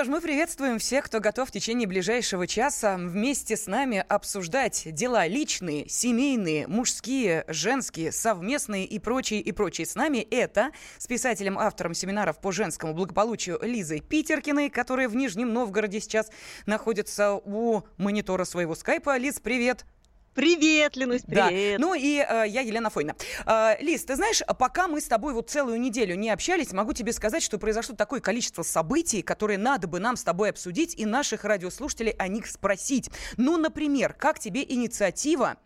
[0.00, 4.88] Что ж, мы приветствуем всех, кто готов в течение ближайшего часа вместе с нами обсуждать
[4.94, 9.86] дела личные, семейные, мужские, женские, совместные и прочие, и прочие.
[9.86, 15.52] С нами это с писателем, автором семинаров по женскому благополучию Лизой Питеркиной, которая в Нижнем
[15.52, 16.30] Новгороде сейчас
[16.64, 19.18] находится у монитора своего скайпа.
[19.18, 19.84] Лиз, привет!
[20.34, 21.78] Привет, Ленусь, привет.
[21.80, 21.84] Да.
[21.84, 23.16] Ну и э, я Елена Фойна.
[23.46, 27.12] Э, Лиз, ты знаешь, пока мы с тобой вот целую неделю не общались, могу тебе
[27.12, 31.44] сказать, что произошло такое количество событий, которые надо бы нам с тобой обсудить и наших
[31.44, 33.10] радиослушателей о них спросить.
[33.38, 35.56] Ну, например, как тебе инициатива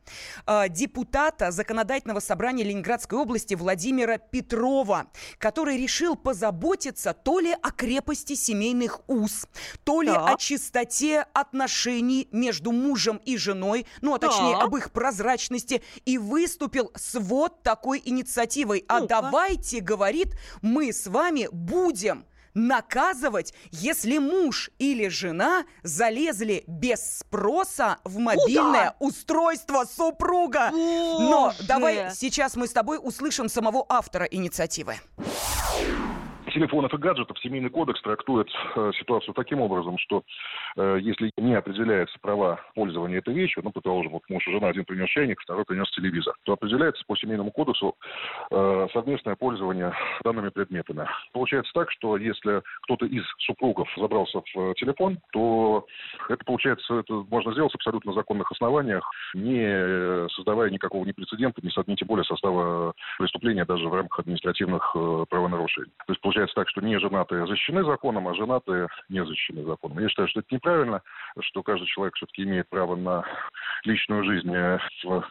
[0.46, 8.34] э, депутата Законодательного собрания Ленинградской области Владимира Петрова, который решил позаботиться то ли о крепости
[8.34, 9.46] семейных уз,
[9.84, 10.34] то ли Так.
[10.34, 14.53] о чистоте отношений между мужем и женой, ну, а точнее.
[14.62, 18.84] Об их прозрачности, и выступил с вот такой инициативой.
[18.88, 19.08] А Ну-ка.
[19.22, 22.24] давайте, говорит, мы с вами будем
[22.54, 30.70] наказывать, если муж или жена залезли без спроса в мобильное устройство супруга.
[30.70, 31.66] Но Боже!
[31.66, 34.96] давай сейчас мы с тобой услышим самого автора инициативы.
[36.54, 40.22] Телефонов и гаджетов семейный кодекс трактует э, ситуацию таким образом, что
[40.76, 44.84] э, если не определяются права пользования этой вещью, ну, предположим, вот муж и жена, один
[44.84, 47.96] принес чайник, второй принес телевизор, то определяется по семейному кодексу
[48.50, 51.06] э, совместное пользование данными предметами.
[51.32, 55.86] Получается так, что если кто-то из супругов забрался в телефон, то
[56.28, 61.94] это получается, это можно сделать с абсолютно законных основаниях, не создавая никакого ни прецедента, ни,
[61.94, 64.96] тем более состава преступления даже в рамках административных
[65.28, 65.90] правонарушений.
[66.06, 69.98] То есть получается так, что не женатые защищены законом, а женатые не защищены законом.
[70.00, 71.02] Я считаю, что это неправильно,
[71.40, 73.24] что каждый человек все-таки имеет право на
[73.84, 75.24] личную жизнь э, в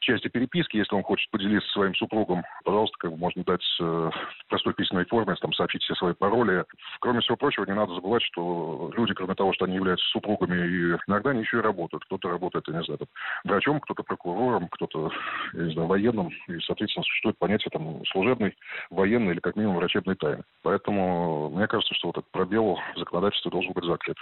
[0.00, 4.48] части переписки, если он хочет поделиться своим супругом, пожалуйста, как бы можно дать э, в
[4.48, 6.64] простой письменной форме, там, сообщить все свои пароли.
[7.00, 10.98] Кроме всего прочего, не надо забывать, что люди, кроме того, что они являются супругами, и
[11.08, 12.04] иногда они еще и работают.
[12.04, 13.08] Кто-то работает, я не знаю, там,
[13.44, 15.10] врачом, кто-то прокурором, кто-то,
[15.52, 16.30] я не знаю, военным.
[16.48, 18.56] И, соответственно, существует понятие там служебной,
[18.90, 20.42] военной или как минимум врачебной тайны.
[20.62, 24.16] Поэтому мне кажется, что вот этот пробел в законодательстве должен быть закрыт.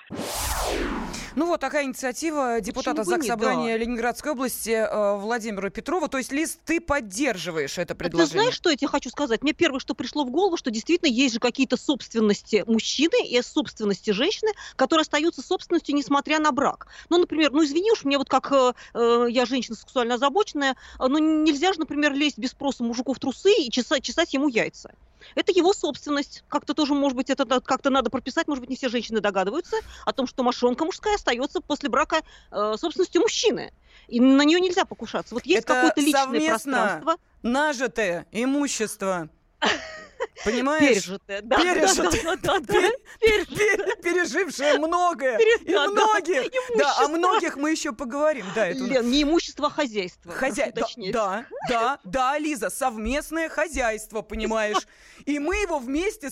[1.37, 6.09] Ну вот такая инициатива депутата Заксобрания Ленинградской области э, Владимира Петрова.
[6.09, 8.43] То есть, Лиз, ты поддерживаешь это А Ты предложение?
[8.43, 9.43] знаешь, что я тебе хочу сказать?
[9.43, 14.11] Мне первое, что пришло в голову, что действительно есть же какие-то собственности мужчины и собственности
[14.11, 16.87] женщины, которые остаются собственностью, несмотря на брак.
[17.11, 21.07] Ну, например, ну извини уж, мне вот как э, э, я женщина сексуально озабоченная, э,
[21.09, 24.93] ну нельзя же, например, лезть без спроса мужику в трусы и чесать, чесать ему яйца.
[25.35, 26.45] Это его собственность.
[26.49, 28.49] Как-то тоже, может быть, это как-то надо прописать.
[28.49, 32.75] Может быть, не все женщины догадываются о том, что мошонка мужская остается после брака э,
[32.79, 33.73] собственностью мужчины.
[34.09, 35.35] И на нее нельзя покушаться.
[35.35, 37.17] Вот есть какое-то личное совместно пространство.
[37.43, 39.29] Нажитое имущество.
[40.45, 41.05] Понимаешь?
[41.05, 41.41] Пережитое.
[41.43, 42.39] Да, Пережитое.
[42.43, 45.39] да, да, да, Пережившее многое.
[45.39, 45.91] И да, да.
[45.91, 46.53] многих.
[46.77, 48.47] Да, о многих мы еще поговорим.
[48.55, 50.33] Да, это Лен, не имущество, а хозяйство.
[50.33, 50.71] Хозя...
[50.75, 54.87] прошу Да, да, да, Лиза, совместное хозяйство, понимаешь?
[55.25, 56.31] И мы его вместе,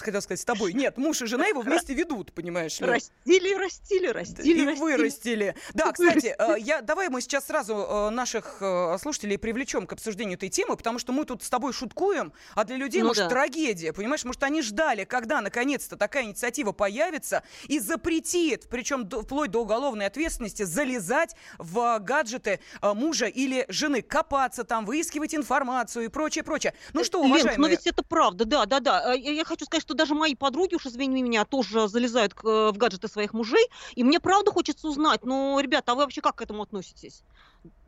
[0.00, 0.72] хотел сказать, с тобой.
[0.72, 2.86] Нет, муж и жена его вместе ведут, понимаешь ли?
[2.86, 4.80] Растили, растили, растили, и растили.
[4.80, 5.54] вырастили.
[5.74, 10.36] Да, кстати, э, я, давай мы сейчас сразу э, наших э, слушателей привлечем к обсуждению
[10.36, 13.28] этой темы, потому что мы тут с тобой шуткуем, а для людей, Ну может, да.
[13.28, 14.24] трагедия, понимаешь?
[14.24, 20.62] Может, они ждали, когда наконец-то такая инициатива появится и запретит, причем вплоть до уголовной ответственности,
[20.64, 26.74] залезать в гаджеты э, мужа или жены, копаться там, выискивать информацию и прочее, прочее.
[26.92, 27.58] Ну что, Ленка, уважаемые...
[27.58, 29.14] но ведь это правда, да, да, да.
[29.14, 32.76] Э, Я, хочу сказать, что даже мои подруги, уж извини меня, тоже залезают э, в
[32.76, 36.42] гаджеты своих мужей, и мне правда хочется узнать, ну, ребята, а вы вообще как к
[36.42, 37.22] этому относитесь?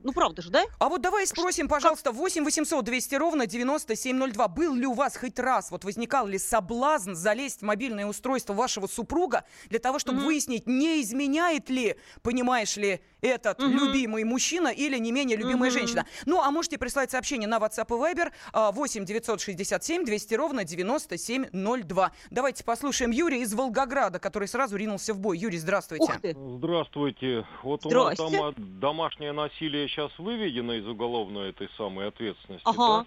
[0.05, 0.63] Ну, правда же, да?
[0.79, 4.49] А вот давай спросим, пожалуйста, 8 800 200 ровно 9702.
[4.49, 8.87] Был ли у вас хоть раз, вот возникал ли соблазн залезть в мобильное устройство вашего
[8.87, 10.27] супруга для того, чтобы Мгм.
[10.27, 13.71] выяснить, не изменяет ли, понимаешь ли, этот Мгм.
[13.79, 15.79] любимый мужчина или не менее любимая Мгм.
[15.79, 16.07] женщина?
[16.27, 22.13] Ну, а можете прислать сообщение на WhatsApp и Viber а, 8 967 200 ровно 9702.
[22.31, 25.39] Давайте послушаем Юрия из Волгограда, который сразу ринулся в бой.
[25.39, 26.05] Юрий, здравствуйте.
[26.05, 26.37] Ух ты.
[26.59, 27.47] Здравствуйте.
[27.63, 28.39] Вот у нас Здрасте.
[28.39, 32.67] там домашнее насилие сейчас выведено из уголовной этой самой ответственности.
[32.67, 33.05] Ага.
[33.05, 33.07] да?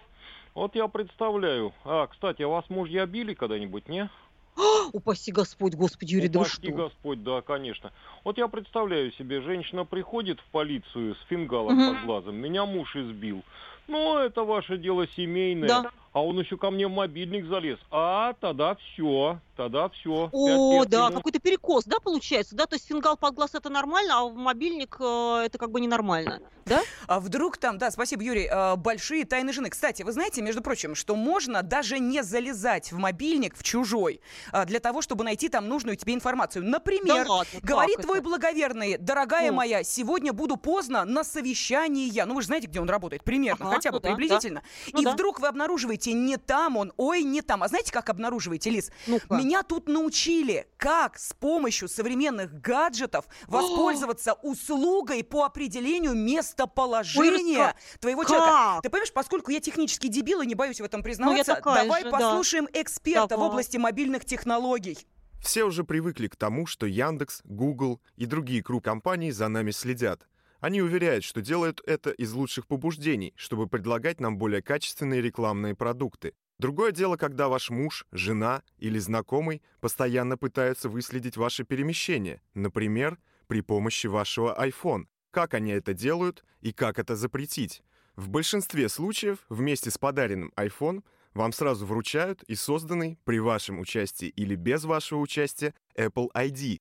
[0.56, 1.74] Вот я представляю.
[1.84, 4.10] А, кстати, а вас мужья били когда-нибудь, не?
[4.94, 6.72] Упаси Господь, Господи, Юрий, да Упаси?
[6.72, 7.92] Господь, да, конечно.
[8.24, 11.96] Вот я представляю себе, женщина приходит в полицию с фингалом Мгм.
[11.96, 13.44] под глазом, меня муж избил.
[13.88, 15.68] Ну, это ваше дело семейное.
[15.68, 15.92] Да.
[16.18, 17.78] А он еще ко мне в мобильник залез.
[17.92, 20.30] А, тогда все, тогда все.
[20.32, 22.66] О, да, какой-то перекос, да, получается, да?
[22.66, 26.40] То есть фингал под глаз это нормально, а в мобильник э, это как бы ненормально,
[26.66, 26.82] да?
[27.06, 29.70] А вдруг там, да, спасибо, Юрий, э, большие тайны жены.
[29.70, 34.20] Кстати, вы знаете, между прочим, что можно даже не залезать в мобильник, в чужой,
[34.54, 36.66] э, для того, чтобы найти там нужную тебе информацию.
[36.66, 38.28] Например, Да ладно, говорит твой это?
[38.28, 39.58] благоверный, дорогая Ну.
[39.58, 42.26] моя, сегодня буду поздно на совещании я.
[42.26, 44.64] Ну, вы же знаете, где он работает, примерно, Ага, хотя бы ну да, приблизительно.
[44.94, 45.12] Ну И да.
[45.12, 47.64] вдруг вы обнаруживаете, не там он, ой, не там.
[47.64, 48.92] А знаете, как обнаруживаете, Лиз?
[49.08, 49.36] Ну-ка.
[49.36, 58.22] Меня тут научили, как с помощью современных гаджетов воспользоваться услугой по определению местоположения Ой, твоего
[58.22, 58.30] как?
[58.30, 58.80] человека.
[58.84, 62.12] Ты понимаешь, поскольку я технический дебил и не боюсь в этом признаваться, такая давай же,
[62.12, 62.18] да.
[62.18, 63.48] послушаем эксперта в Давай.
[63.50, 64.98] области мобильных технологий.
[65.42, 70.28] Все уже привыкли к тому, что Яндекс, Google и другие круг компаний за нами следят.
[70.60, 76.34] Они уверяют, что делают это из лучших побуждений, чтобы предлагать нам более качественные рекламные продукты.
[76.58, 83.62] Другое дело, когда ваш муж, жена или знакомый постоянно пытаются выследить ваше перемещение, например, при
[83.62, 85.06] помощи вашего iPhone.
[85.30, 87.84] Как они это делают и как это запретить?
[88.16, 91.04] В большинстве случаев вместе с подаренным iPhone
[91.36, 96.80] вам сразу вручают и созданный при вашем участии или без вашего участия Apple ID.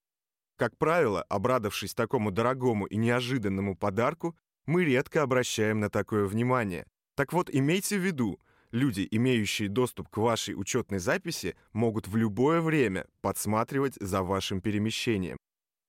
[0.56, 6.86] Как правило, обрадовавшись такому дорогому и неожиданному подарку, мы редко обращаем на такое внимание.
[7.14, 12.60] Так вот, имейте в виду, люди, имеющие доступ к вашей учетной записи, могут в любое
[12.60, 15.36] время подсматривать за вашим перемещением.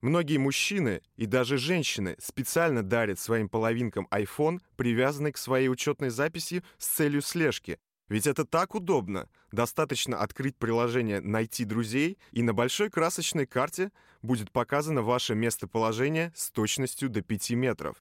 [0.01, 6.63] Многие мужчины и даже женщины специально дарят своим половинкам iPhone, привязанный к своей учетной записи
[6.77, 7.79] с целью слежки.
[8.09, 9.29] Ведь это так удобно.
[9.51, 16.51] Достаточно открыть приложение «Найти друзей», и на большой красочной карте будет показано ваше местоположение с
[16.51, 17.97] точностью до 5 метров.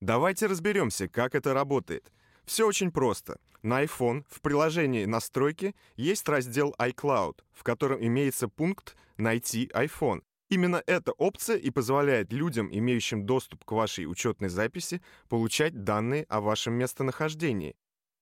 [0.00, 2.12] Давайте разберемся, как это работает.
[2.44, 3.38] Все очень просто.
[3.62, 10.22] На iPhone в приложении «Настройки» есть раздел iCloud, в котором имеется пункт «Найти iPhone».
[10.48, 16.40] Именно эта опция и позволяет людям, имеющим доступ к вашей учетной записи, получать данные о
[16.40, 17.76] вашем местонахождении.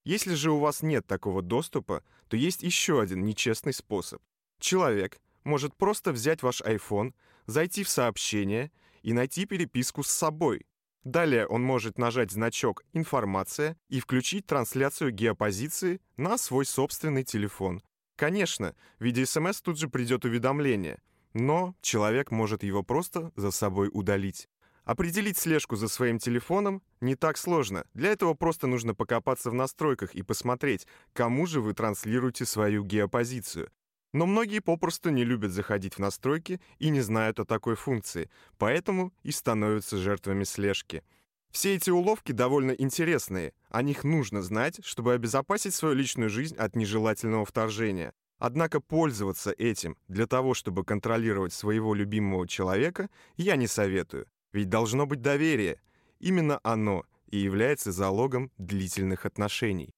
[0.08, 4.22] Если же у вас нет такого доступа, то есть еще один нечестный способ.
[4.58, 7.12] Человек может просто взять ваш iPhone,
[7.44, 8.72] зайти в сообщение
[9.02, 10.64] и найти переписку с собой.
[11.04, 17.82] Далее он может нажать значок «Информация» и включить трансляцию геопозиции на свой собственный телефон.
[18.16, 21.02] Конечно, в виде СМС тут же придет уведомление,
[21.34, 24.48] но человек может его просто за собой удалить.
[24.88, 27.84] Определить слежку за своим телефоном не так сложно.
[27.92, 33.70] Для этого просто нужно покопаться в настройках и посмотреть, кому же вы транслируете свою геопозицию.
[34.14, 39.12] Но многие попросту не любят заходить в настройки и не знают о такой функции, поэтому
[39.22, 41.04] и становятся жертвами слежки.
[41.50, 46.76] Все эти уловки довольно интересные, о них нужно знать, чтобы обезопасить свою личную жизнь от
[46.76, 48.14] нежелательного вторжения.
[48.38, 55.06] Однако пользоваться этим для того, чтобы контролировать своего любимого человека, я не советую, ведь должно
[55.06, 55.80] быть доверие.
[56.18, 59.94] Именно оно и является залогом длительных отношений.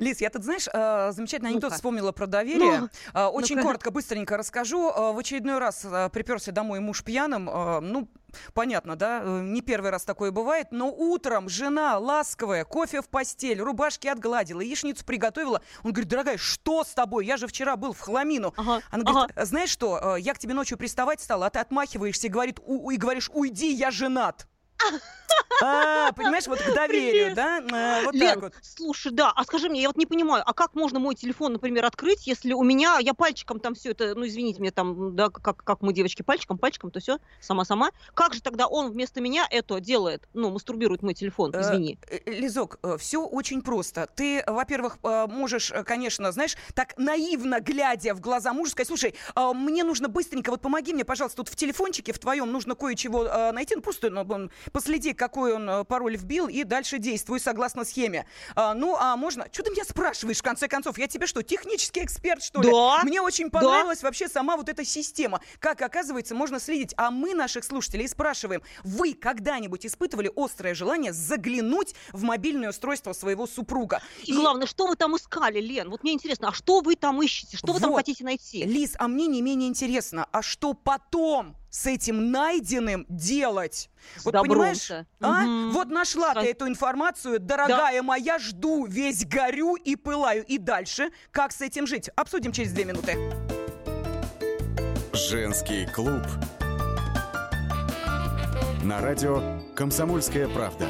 [0.00, 1.74] Lиz, я тут, знаешь, э, замечательный анекдот Ну-ка.
[1.76, 2.80] вспомнила про доверие.
[2.80, 4.90] Ну, Э, Очень коротко, быстренько расскажу.
[4.90, 7.44] Э, В очередной раз приперся домой муж пьяным.
[7.44, 8.08] Ну,
[8.54, 14.06] понятно, да, не первый раз такое бывает, но утром жена ласковая, кофе в постель, рубашки
[14.08, 15.60] отгладила, яичницу приготовила.
[15.84, 17.26] Он говорит, дорогая, что с тобой?
[17.26, 18.54] Я же вчера был в хламину.
[18.56, 22.30] Ага, Она говорит, знаешь что, я к тебе ночью приставать стала, а ты отмахиваешься и,
[22.30, 24.46] говорит, «У- и говоришь, уйди, я женат.
[25.62, 27.58] А, понимаешь, вот к доверию, да?
[27.58, 28.54] Э, Вот Лен, так вот.
[28.62, 31.84] слушай, да, а скажи мне, я вот не понимаю, а как можно мой телефон, например,
[31.84, 35.62] открыть, если у меня, я пальчиком там все это, ну, извините меня, там, да, как,
[35.62, 37.90] как мы, девочки, пальчиком, пальчиком, то все, сама-сама.
[38.14, 41.98] Как же тогда он вместо меня это делает, ну, мастурбирует мой телефон, Э, извини.
[42.08, 44.08] э, Лизок, все очень просто.
[44.14, 49.14] Ты, во-первых, э, можешь, э, конечно, знаешь, так наивно глядя в глаза мужа сказать, слушай,
[49.36, 53.24] э, мне нужно быстренько, вот помоги мне, пожалуйста, тут в телефончике в твоем нужно кое-чего
[53.26, 57.84] э, найти, ну просто ну, последи, какой он э, пароль вбил, и дальше действуй согласно
[57.84, 58.26] схеме.
[58.54, 59.46] А, ну, а можно...
[59.52, 60.98] Что ты меня спрашиваешь, в конце концов?
[60.98, 62.70] Я тебе что, технический эксперт, что ли?
[62.70, 65.40] Да, Мне очень понравилась вообще сама вот эта система.
[65.58, 66.94] Как, оказывается, можно следить.
[66.96, 73.46] А мы наших слушателей спрашиваем, вы когда-нибудь испытывали острое желание заглянуть в мобильное устройство своего
[73.46, 74.02] супруга?
[74.24, 75.90] И главное, что вы там искали, Лен?
[75.90, 77.56] Вот мне интересно, а что вы там ищете?
[77.56, 77.98] Что вы там Вот.
[77.98, 78.64] хотите найти?
[78.64, 83.90] Лиз, а мне не менее интересно, а что потом с этим найденным делать?
[84.16, 84.54] С Вот добром-то.
[84.54, 85.42] понимаешь, а?
[85.42, 85.70] Мгм.
[85.72, 90.44] Вот нашла ты Ска- эту информацию, дорогая моя, жду, весь горю и пылаю.
[90.44, 92.10] И дальше, как с этим жить?
[92.16, 93.16] Обсудим через две минуты.
[95.12, 96.22] Женский клуб.
[98.82, 100.86] На радио «Комсомольская правда».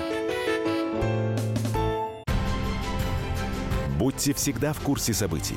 [3.98, 5.56] Будьте всегда в курсе событий.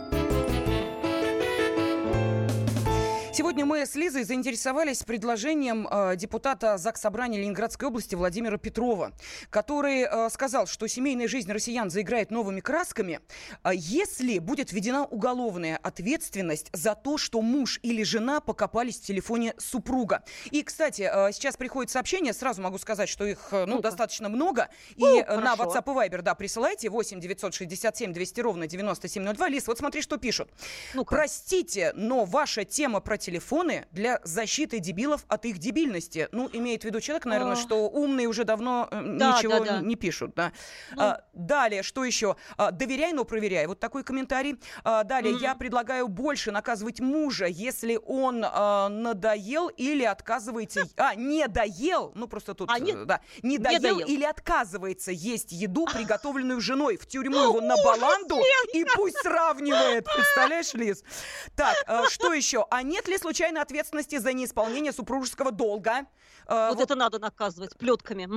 [3.33, 9.13] Сегодня мы с Лизой заинтересовались предложением э, депутата ЗАГС Собрания Ленинградской области Владимира Петрова,
[9.49, 13.21] который э, сказал, что семейная жизнь россиян заиграет новыми красками,
[13.63, 19.53] э, если будет введена уголовная ответственность за то, что муж или жена покопались в телефоне
[19.57, 20.25] супруга.
[20.51, 24.67] И, кстати, э, сейчас приходит сообщение, сразу могу сказать, что их э, ну, достаточно много.
[24.97, 25.79] И Ну, э, на хорошо.
[25.79, 29.47] WhatsApp и Viber, да, присылайте 8 967 200 ровно 9702.
[29.47, 30.49] Лиз, вот смотри, что пишут.
[30.93, 31.15] Ну-ка.
[31.15, 36.27] Простите, но ваша тема про телефоны для защиты дебилов от их дебильности.
[36.31, 37.55] Ну, имеет в виду человек, наверное, А.
[37.55, 39.79] что умные уже давно э, Да, ничего да, да.
[39.79, 40.33] не пишут.
[40.35, 40.51] Да.
[40.95, 41.01] Ну.
[41.01, 42.35] А, далее, что еще?
[42.57, 43.67] А, доверяй, но проверяй.
[43.67, 44.59] Вот такой комментарий.
[44.83, 45.41] А, далее, Мгм.
[45.43, 50.83] я предлагаю больше наказывать мужа, если он а, надоел или отказывается...
[50.97, 54.07] А, не доел, ну просто тут, А, не- э, да, не доел, доел.
[54.07, 56.97] или отказывается есть еду, приготовленную женой.
[56.97, 58.39] В тюрьму его на баланду
[58.73, 60.05] и пусть сравнивает.
[60.15, 61.03] Представляешь, Лиз?
[61.55, 62.65] Так, э, что еще?
[62.71, 66.05] А нет ли случайно ответственности за неисполнение супружеского долга?
[66.47, 68.27] Э, Вот это надо наказывать плетками.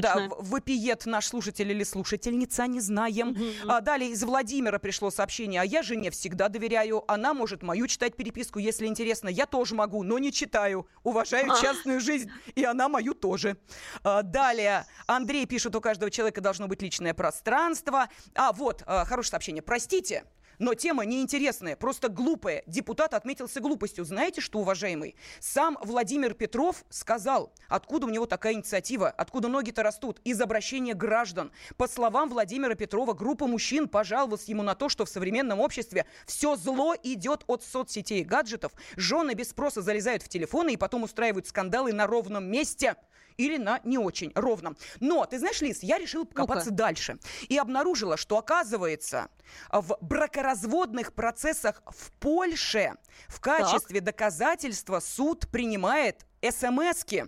[0.00, 0.28] Да, точно.
[0.28, 3.36] в- вопиет наш слушатель или слушательница, не знаем.
[3.66, 5.60] А, далее из Владимира пришло сообщение.
[5.60, 7.04] А я жене всегда доверяю.
[7.10, 9.28] Она может мою читать переписку, если интересно.
[9.28, 10.86] Я тоже могу, но не читаю.
[11.02, 11.60] Уважаю А.
[11.60, 13.56] частную жизнь, и она мою тоже.
[14.02, 18.08] А, далее Андрей пишет, у каждого человека должно быть личное пространство.
[18.34, 19.62] А, вот, а, хорошее сообщение.
[19.62, 20.24] Простите,
[20.60, 22.62] но тема неинтересная, просто глупая.
[22.66, 24.04] Депутат отметился глупостью.
[24.04, 25.16] Знаете что, уважаемый?
[25.40, 31.50] Сам Владимир Петров сказал, откуда у него такая инициатива, откуда ноги-то растут, из обращения граждан.
[31.78, 36.56] По словам Владимира Петрова, группа мужчин пожаловалась ему на то, что в современном обществе все
[36.56, 38.72] зло идет от соцсетей и гаджетов.
[38.96, 42.96] Жены без спроса залезают в телефоны и потом устраивают скандалы на ровном месте
[43.40, 44.76] или на не очень ровном.
[45.00, 47.18] Но, ты знаешь, Лиз, я решила покопаться дальше.
[47.48, 49.28] И обнаружила, что, оказывается,
[49.70, 52.94] в бракоразводных процессах в Польше
[53.28, 57.26] в качестве доказательства суд принимает СМСки.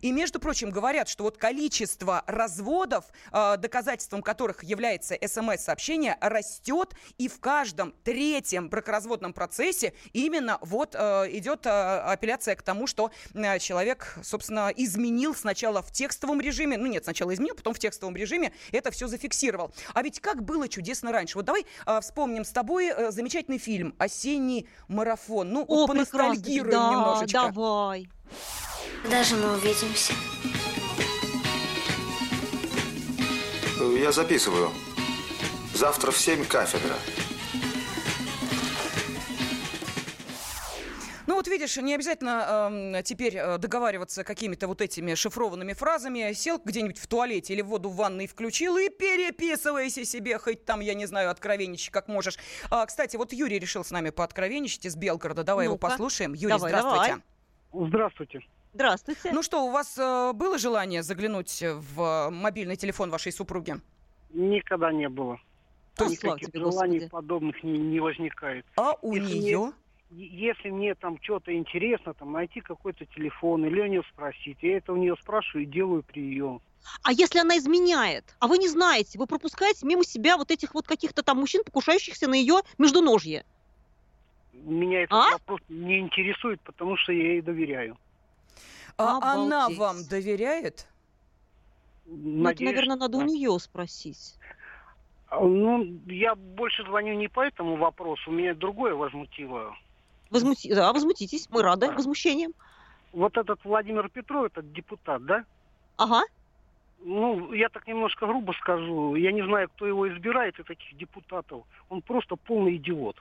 [0.00, 7.28] И, между прочим, говорят, что вот количество разводов, э, доказательством которых является СМС-сообщение, растет, и
[7.28, 13.10] в каждом третьем бракоразводном процессе именно вот э, идет э, апелляция к тому, что
[13.60, 18.52] человек, собственно, изменил сначала в текстовом режиме, ну нет, сначала изменил, потом в текстовом режиме
[18.72, 19.72] это все зафиксировал.
[19.94, 21.38] А ведь как было чудесно раньше.
[21.38, 21.66] Вот давай
[22.00, 25.50] вспомним с тобой замечательный фильм «Осенний марафон».
[25.50, 27.52] Ну, О, поностальгируем Да, немножечко.
[27.52, 28.08] давай.
[29.02, 30.12] Когда же мы увидимся?
[33.96, 34.70] Я записываю.
[35.74, 36.94] Завтра в 7 кафедра.
[41.26, 46.32] Ну вот видишь, не обязательно эм, теперь э, договариваться какими-то вот этими шифрованными фразами.
[46.32, 50.94] Сел где-нибудь в туалете или воду в ванной включил и переписывайся себе, хоть там, я
[50.94, 52.38] не знаю, откровенничай как можешь.
[52.70, 55.44] А, кстати, вот Юрий решил с нами пооткровенничать из Белгорода.
[55.44, 55.88] Давай его Ну-ка.
[55.88, 56.32] послушаем.
[56.32, 57.08] Юрий, Давай, здравствуйте.
[57.08, 57.22] давай.
[57.72, 58.40] Здравствуйте.
[58.74, 59.30] Здравствуйте.
[59.32, 63.76] Ну что, у вас э, было желание заглянуть в мобильный телефон вашей супруги?
[64.30, 65.40] Никогда не было.
[65.96, 67.10] То есть- Никаких тебе, желаний Господи.
[67.10, 68.64] подобных не, не возникает.
[68.76, 69.72] А у Если нее?
[70.10, 74.76] Е- Если мне там что-то интересно, там найти какой-то телефон или у нее спросить, я
[74.78, 76.60] это у нее спрашиваю и делаю прием.
[77.02, 80.86] А если она изменяет, а вы не знаете, вы пропускаете мимо себя вот этих вот
[80.86, 83.44] каких-то там мужчин, покушающихся на ее междуножье.
[84.64, 85.30] Меня этот А?
[85.32, 87.96] вопрос не интересует, потому что я ей доверяю.
[88.96, 89.78] А она Обалдеть.
[89.78, 90.86] вам доверяет?
[92.06, 93.26] Ну, это, Надеюсь, наверное, надо у да.
[93.26, 94.34] нее спросить.
[95.28, 99.76] А, Ну, я больше звоню не по этому вопросу, меня другое возмутило.
[100.30, 100.74] Возмути...
[100.74, 102.52] Да, возмутитесь, мы рады возмущением.
[103.12, 105.44] Вот этот Владимир Петров, этот депутат, да?
[105.96, 106.22] Ага.
[107.00, 109.14] Ну, я так немножко грубо скажу.
[109.14, 111.62] Я не знаю, кто его избирает, и таких депутатов.
[111.88, 113.16] Он просто полный идиот.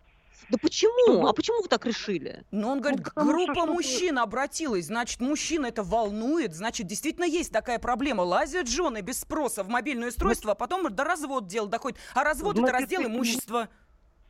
[0.50, 1.28] Да почему?
[1.28, 2.44] А почему вы так решили?
[2.52, 7.26] Ну, он говорит, Ну, что группа что-то- мужчин обратилась, значит, мужчин это волнует, значит, действительно
[7.26, 8.22] есть такая проблема.
[8.22, 11.98] Лазят жены без спроса в мобильное устройство, а потом до развод дело доходит.
[12.14, 13.70] А развод это Значит, раздел этим- имущества.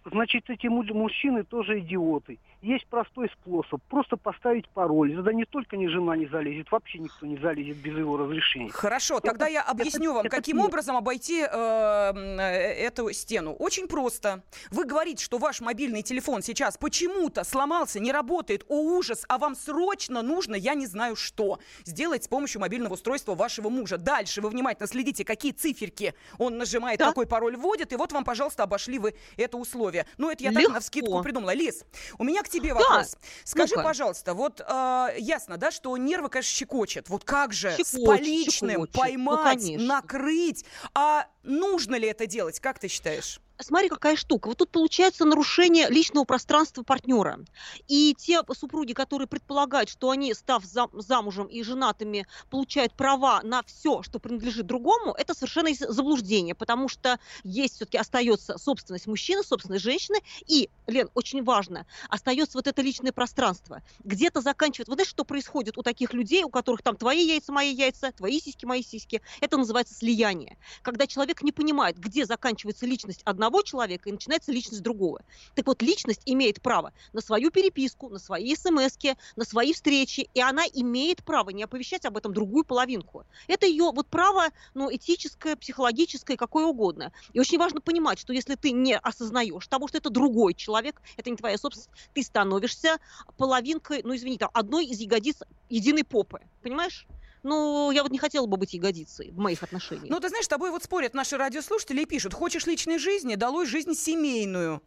[0.10, 2.40] значит, эти мужчины тоже идиоты.
[2.62, 3.82] Есть простой способ.
[3.84, 5.16] Просто поставить пароль.
[5.16, 8.70] Тогда не только ни жена не залезет, вообще никто не залезет без его разрешения.
[8.70, 10.66] Хорошо, это, тогда я объясню это, вам, это каким нет.
[10.66, 12.42] образом обойти э, э,
[12.88, 13.54] эту стену.
[13.54, 14.44] Очень просто.
[14.72, 18.66] Вы говорите, что ваш мобильный телефон сейчас почему-то сломался, не работает.
[18.70, 19.24] О, ужас!
[19.30, 23.98] А вам срочно нужно, я не знаю что, сделать с помощью мобильного устройства вашего мужа.
[23.98, 27.10] Дальше вы внимательно следите, какие циферки он нажимает, да?
[27.10, 30.08] какой пароль вводит, и вот вам, пожалуйста, обошли вы это условие.
[30.18, 30.64] Ну, это я Легко.
[30.64, 31.54] так на вскидку придумала.
[31.54, 31.86] Лиз,
[32.18, 33.12] у меня к тебе вопрос.
[33.12, 33.18] Да.
[33.44, 37.10] Скажи, ну пожалуйста, вот э, ясно, да, что нервы, конечно, щекочет.
[37.10, 38.96] Вот как же щекочет, с поличным щекочет.
[38.96, 40.66] Ну, поймать, ну, накрыть?
[40.94, 42.60] А нужно ли это делать?
[42.60, 43.40] Как ты считаешь?
[43.60, 44.48] Смотри, какая штука.
[44.48, 47.40] Вот тут получается нарушение личного пространства партнера.
[47.88, 53.64] И те супруги, которые предполагают, что они, став зам, замужем и женатыми, получают права на
[53.64, 59.84] все, что принадлежит другому, это совершенно заблуждение, потому что есть все-таки остается собственность мужчины, собственность
[59.84, 63.82] женщины, и, Лен, очень важно, остается вот это личное пространство.
[64.04, 64.88] Где-то заканчивает.
[64.88, 68.40] Вот знаешь, что происходит у таких людей, у которых там твои яйца, мои яйца, твои
[68.40, 69.22] сиськи, мои сиськи?
[69.42, 70.58] Это называется слияние.
[70.82, 75.22] Когда человек не понимает, где заканчивается личность одного одного человека и начинается личность другого.
[75.56, 78.98] Так вот, личность имеет право на свою переписку, на свои смс
[79.36, 83.26] на свои встречи, и она имеет право не оповещать об этом другую половинку.
[83.48, 87.12] Это ее вот право, ну, этическое, психологическое, какое угодно.
[87.34, 91.30] И очень важно понимать, что если ты не осознаешь того, что это другой человек, это
[91.30, 92.98] не твоя собственность, ты становишься
[93.38, 95.38] половинкой, ну, извини, там, одной из ягодиц
[95.70, 96.42] единой попы.
[96.62, 97.08] Понимаешь?
[97.48, 100.10] Ну, я вот не хотела бы быть ягодицей в моих отношениях.
[100.10, 103.66] Ну, ты знаешь, с тобой вот спорят наши радиослушатели и пишут, хочешь личной жизни, долой
[103.66, 104.82] жизнь семейную.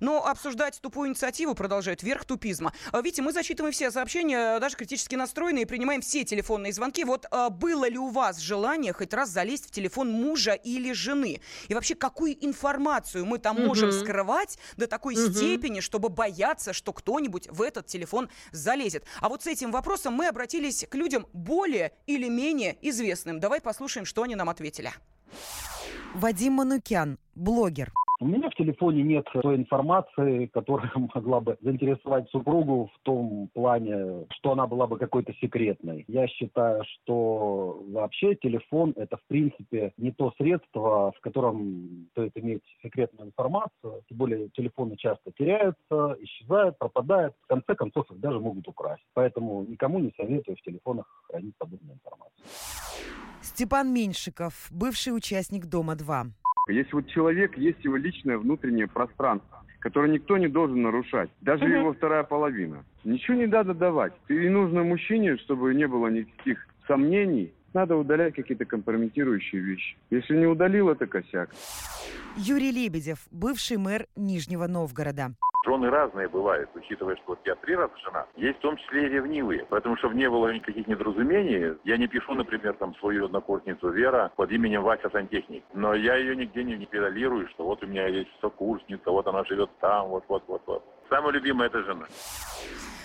[0.00, 2.72] Но обсуждать тупую инициативу продолжает верх тупизма.
[2.92, 7.04] А, Видите, мы зачитываем все сообщения, даже критически настроенные, принимаем все телефонные звонки.
[7.04, 11.40] Вот а, было ли у вас желание хоть раз залезть в телефон мужа или жены?
[11.68, 13.66] И вообще, какую информацию мы там угу.
[13.66, 15.32] можем скрывать до такой угу.
[15.32, 19.04] степени, чтобы бояться, что кто-нибудь в этот телефон залезет?
[19.20, 23.40] А вот с этим вопросом мы обратились к людям более или менее известным.
[23.40, 24.92] Давай послушаем, что они нам ответили.
[26.14, 27.92] Вадим Манукян, блогер.
[28.20, 34.24] У меня в телефоне нет той информации, которая могла бы заинтересовать супругу в том плане,
[34.30, 36.04] что она была бы какой-то секретной.
[36.06, 42.62] Я считаю, что вообще телефон это в принципе не то средство, в котором стоит иметь
[42.80, 44.04] секретную информацию.
[44.08, 47.34] Тем более телефоны часто теряются, исчезают, пропадают.
[47.42, 49.04] В конце концов их даже могут украсть.
[49.14, 52.46] Поэтому никому не советую в телефонах хранить подобную информацию.
[53.44, 56.30] Степан Меньшиков, бывший участник «Дома-2».
[56.70, 61.72] Если вот человек, есть его личное внутреннее пространство, которое никто не должен нарушать, даже угу.
[61.72, 62.84] его вторая половина.
[63.04, 64.14] Ничего не надо давать.
[64.28, 69.96] И нужно мужчине, чтобы не было никаких сомнений, надо удалять какие-то компрометирующие вещи.
[70.10, 71.50] Если не удалил, это косяк.
[72.36, 75.34] Юрий Лебедев, бывший мэр Нижнего Новгорода.
[75.64, 78.26] Жены разные бывают, учитывая, что вот я три раза жена.
[78.36, 79.66] Есть в том числе и ревнивые.
[79.70, 84.52] Поэтому, чтобы не было никаких недоразумений, я не пишу, например, там свою однокурсницу Вера под
[84.52, 85.64] именем Вася Сантехник.
[85.72, 89.44] Но я ее нигде не, не педалирую, что вот у меня есть сокурсница, вот она
[89.44, 90.84] живет там, вот-вот-вот-вот.
[91.08, 92.06] Самая любимая это жена.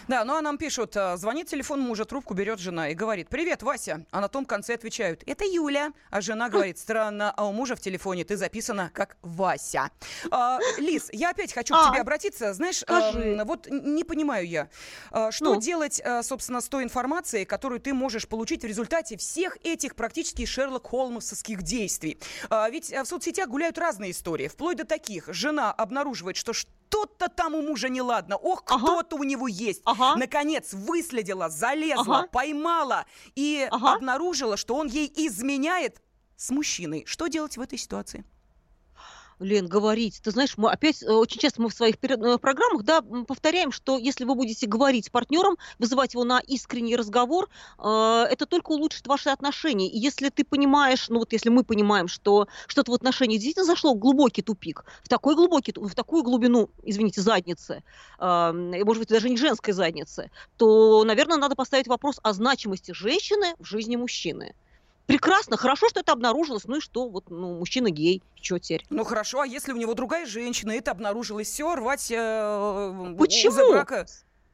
[0.09, 3.61] Да, ну а нам пишут, э, звонит телефон мужа, трубку берет жена и говорит, привет,
[3.61, 4.07] Вася.
[4.09, 5.93] А на том конце отвечают, это Юля.
[6.09, 9.91] А жена говорит, странно, а у мужа в телефоне ты записана как Вася.
[10.31, 12.55] А, Лиз, я опять хочу а, к тебе обратиться.
[12.55, 14.69] Знаешь, э, вот не понимаю я,
[15.11, 15.61] э, что ну?
[15.61, 20.43] делать, э, собственно, с той информацией, которую ты можешь получить в результате всех этих практически
[20.47, 22.19] Шерлок Холмсовских действий.
[22.49, 25.25] А, ведь в соцсетях гуляют разные истории, вплоть до таких.
[25.27, 26.53] Жена обнаруживает, что
[26.89, 28.35] что-то там у мужа неладно.
[28.35, 28.83] Ох, ага.
[28.83, 29.81] кто-то у него есть.
[29.85, 30.15] Ага.
[30.15, 32.27] Наконец, выследила, залезла, ага.
[32.27, 33.93] поймала и ага.
[33.93, 36.01] обнаружила, что он ей изменяет
[36.35, 37.03] с мужчиной.
[37.05, 38.25] Что делать в этой ситуации?
[39.39, 40.19] Лен, говорить.
[40.21, 43.97] Ты знаешь, мы опять э, очень часто мы в своих э, программах да, повторяем, что
[43.97, 49.07] если вы будете говорить с партнером, вызывать его на искренний разговор, э, это только улучшит
[49.07, 49.89] ваши отношения.
[49.89, 53.93] И если ты понимаешь, ну вот если мы понимаем, что что-то в отношении действительно зашло
[53.93, 57.83] в глубокий тупик, в такой глубокий, в такую глубину, извините, задницы,
[58.19, 63.53] э, может быть, даже не женской задницы, то, наверное, надо поставить вопрос о значимости женщины
[63.57, 64.53] в жизни мужчины.
[65.09, 66.65] Прекрасно, хорошо, что это обнаружилось.
[66.65, 67.09] Ну и что?
[67.09, 68.85] Вот, ну, мужчина гей, что теперь?
[68.91, 73.51] Ну хорошо, а если у него другая женщина, это обнаружилось, все, рвать э, Почему?
[73.51, 74.05] за брака?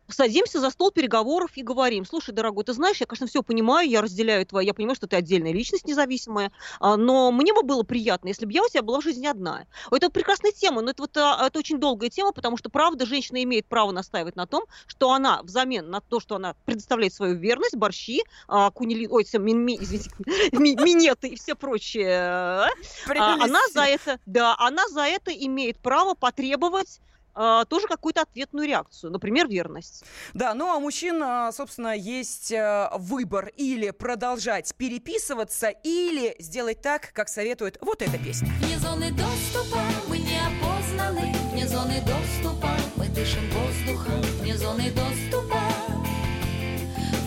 [0.08, 4.02] Садимся за стол переговоров и говорим, слушай, дорогой, ты знаешь, я, конечно, все понимаю, я
[4.02, 8.28] разделяю твои, я понимаю, что ты отдельная личность независимая, а, но мне бы было приятно,
[8.28, 9.65] если бы я у тебя была в жизни одна.
[9.91, 13.44] Это прекрасная тема, но это, вот, а, это очень долгая тема, потому что, правда, женщина
[13.44, 17.76] имеет право настаивать на том, что она взамен на то, что она предоставляет свою верность,
[17.76, 20.10] борщи, а, кунили, ой, все, ми, ми, извините,
[20.54, 22.70] ми, минеты и все прочее,
[23.08, 27.00] она за это, да, она за это имеет право потребовать
[27.36, 30.04] тоже какую-то ответную реакцию, например, верность.
[30.34, 36.82] Да, ну а у мужчин, а, собственно, есть э, выбор или продолжать переписываться, или сделать
[36.82, 38.50] так, как советует вот эта песня.
[38.62, 45.62] Вне зоны доступа мы не опознаны, вне зоны доступа мы дышим воздухом, вне зоны доступа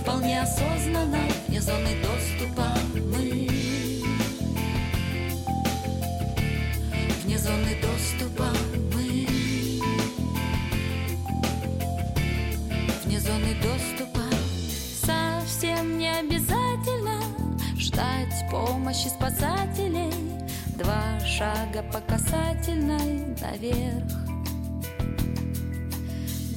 [0.03, 3.49] вполне осознанно, вне зоны доступа мы
[7.25, 8.68] вне зоны доступа
[13.63, 14.21] доступа.
[15.05, 17.21] Совсем не обязательно
[17.77, 20.13] ждать помощи спасателей.
[20.77, 24.13] Два шага по касательной наверх.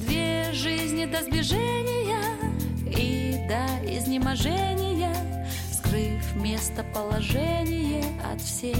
[0.06, 2.22] Две жизни до сближения
[2.86, 4.82] и до изнеможения
[5.92, 8.76] Скрыв местоположение от всех.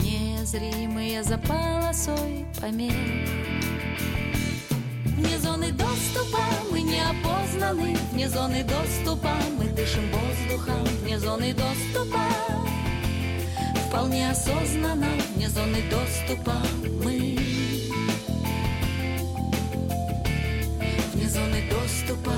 [0.00, 2.92] Незримые за полосой помех
[5.18, 7.96] Вне зоны доступа мы не опознаны.
[8.12, 10.84] Вне зоны доступа мы дышим воздухом.
[11.02, 12.22] Вне зоны доступа
[13.88, 15.08] Вполне осознанно.
[15.34, 16.54] Вне зоны доступа
[17.02, 17.36] мы.
[21.14, 22.37] Вне зоны доступа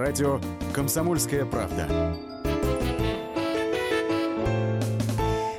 [0.00, 0.40] радио
[0.72, 2.16] «Комсомольская правда».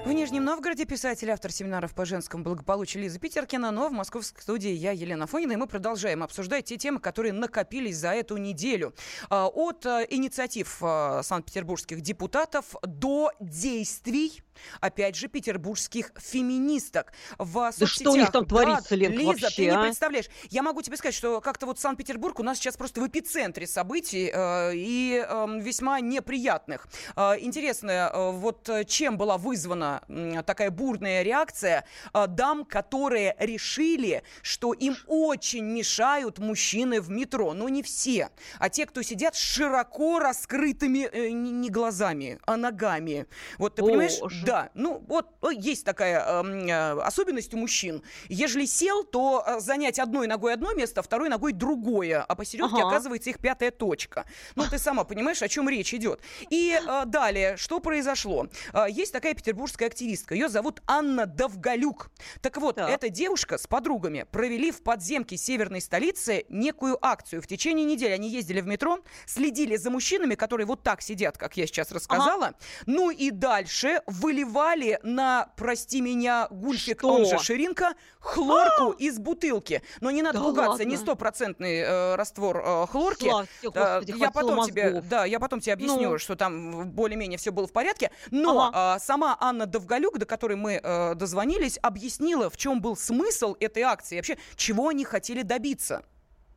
[0.04, 4.72] В Нижнем Новгороде писатель, автор семинаров по женскому благополучию Лиза Питеркина, но в московской студии
[4.72, 8.96] я, Елена Фонина, и мы продолжаем обсуждать те темы, которые накопились за эту неделю.
[9.30, 14.42] А, от а, инициатив а, санкт-петербургских депутатов до действий
[14.80, 17.14] опять же, петербургских феминисток.
[17.38, 17.90] В да соцсетях.
[17.90, 19.84] что у них там творится, Лен, Лиза, вообще, ты не а?
[19.84, 20.26] представляешь.
[20.50, 24.32] Я могу тебе сказать, что как-то вот Санкт-Петербург у нас сейчас просто в эпицентре событий
[24.34, 26.88] э, и э, весьма неприятных.
[27.16, 33.36] Э, интересно, э, вот э, чем была вызвана э, такая бурная реакция э, дам, которые
[33.40, 37.54] решили, что им очень мешают мужчины в метро.
[37.54, 42.58] Но не все, а те, кто сидят с широко раскрытыми э, не не глазами, а
[42.58, 43.28] ногами.
[43.58, 44.20] Вот ты понимаешь?
[44.42, 44.52] Боже.
[44.52, 48.04] Да, ну вот э, есть такая эм, э, особенность у мужчин.
[48.30, 52.78] Ежели сел, то э, занять одной ногой одно место, а второй ногой другое, а посередке
[52.78, 52.88] Ага.
[52.88, 54.26] оказывается их пятая точка.
[54.56, 56.22] Ну ты сама понимаешь, о чем речь идет.
[56.50, 58.48] И э, далее, что произошло?
[58.74, 62.10] Э, есть такая петербургская активистка, ее зовут Анна Довголюк.
[62.42, 67.42] Так вот, эта девушка с подругами провели в подземке северной столицы некую акцию.
[67.42, 71.58] В течение недели они ездили в метро, следили за мужчинами, которые вот так сидят, как
[71.58, 72.54] я сейчас рассказала.
[72.86, 77.13] Ну и дальше выливали на, прости меня, гульфик, Что?
[77.13, 79.82] он же ширинка, хлорку из бутылки.
[80.00, 81.06] Но не надо Да пугаться, не ладно?
[81.06, 83.26] стопроцентный э, раствор э, хлорки.
[83.30, 85.10] Слава тебе, Господи, я потом тебе, мозгов.
[85.10, 86.17] да, я потом тебе объясню, Ну.
[86.17, 88.12] что там более-менее все было в порядке.
[88.30, 93.56] Но а, сама Анна Довголюк, до которой мы э, дозвонились, объяснила, в чем был смысл
[93.60, 96.04] этой акции, вообще, чего они хотели добиться.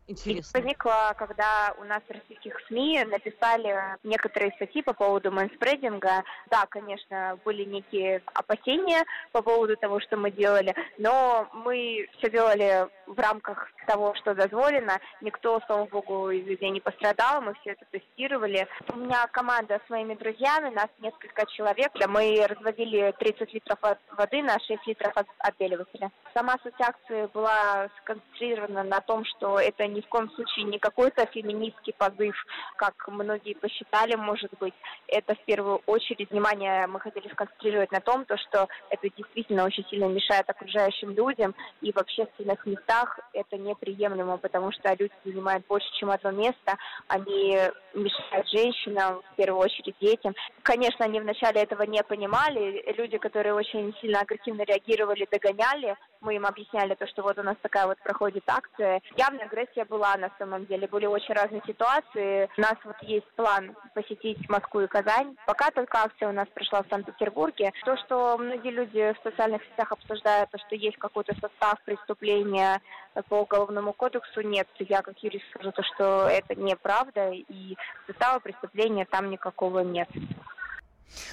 [0.06, 0.60] Интересно.
[0.60, 6.24] Возникла, когда у нас в российских СМИ написали некоторые статьи по поводу мэнспрединга.
[6.50, 12.86] Да, конечно, были некие опасения по поводу того, что мы делали, но мы все делали
[13.06, 15.00] в рамках того, что дозволено.
[15.20, 18.66] Никто, слава богу, из людей не пострадал, мы все это тестировали.
[18.92, 21.92] У меня команда с моими друзьями, нас несколько человек.
[22.08, 23.78] Мы разводили 30 литров
[24.16, 26.10] воды на 6 литров от отбеливателя.
[26.34, 31.26] Сама суть акции была сконцентрирована на том, что это ни в коем случае не какой-то
[31.26, 32.37] феминистский позыв,
[32.76, 34.74] как многие посчитали, может быть.
[35.09, 39.85] Это в первую очередь внимание мы хотели сконцентрировать на том, то, что это действительно очень
[39.88, 45.87] сильно мешает окружающим людям, и в общественных местах это неприемлемо, потому что люди занимают больше,
[45.94, 46.76] чем одно место,
[47.09, 47.59] они
[47.94, 50.35] мешают женщинам, в первую очередь детям.
[50.62, 52.85] Конечно, они вначале этого не понимали.
[52.96, 55.96] Люди, которые очень сильно агрессивно реагировали, догоняли.
[56.20, 59.02] Мы им объясняли то, что вот у нас такая вот проходит акция.
[59.16, 60.88] Явная агрессия была на самом деле.
[60.88, 62.48] Были очень разные ситуации.
[62.57, 65.37] У нас вот есть план посетить Москву и Казань.
[65.46, 67.72] Пока только акция у нас прошла в Санкт-Петербурге.
[67.85, 72.80] То, что многие люди в социальных сетях обсуждают, то, что есть какой-то состав преступления
[73.28, 74.66] по уголовному кодексу, нет.
[74.78, 77.76] Я как юрист скажу то, что это неправда, и
[78.07, 80.09] состава преступления там никакого нет.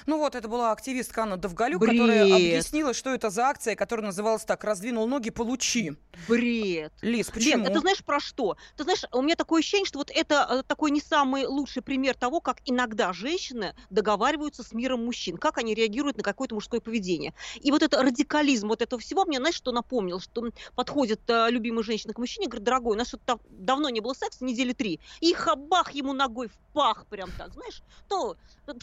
[0.06, 1.94] Ну вот, это была активистка Анна Довголюк, Бред.
[1.94, 5.94] которая объяснила, что это за акция, которая называлась так «Раздвинул ноги, получи».
[6.28, 6.94] Бред.
[7.02, 7.64] Лиз, почему?
[7.64, 8.58] Лен, это знаешь про что?
[8.78, 12.16] Ты знаешь, у меня такое ощущение, что вот это э, такой не самый лучший пример
[12.16, 17.34] того, как иногда женщины договариваются с миром мужчин, как они реагируют на какое-то мужское поведение.
[17.62, 21.84] И вот это радикализм вот этого всего мне, знаешь, что напомнил, что подходит э, любимая
[21.84, 25.00] женщина к мужчине и говорит, дорогой, у нас что-то давно не было секса, недели три,
[25.20, 28.74] и хабах ему ногой в пах прям так, знаешь, то э,